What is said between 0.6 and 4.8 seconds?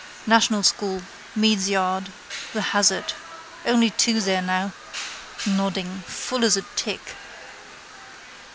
school. Meade's yard. The hazard. Only two there now.